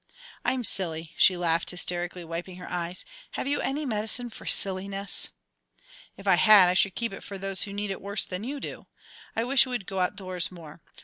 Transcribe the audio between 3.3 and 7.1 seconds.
"Have you any medicine for silliness?" "If I had, I should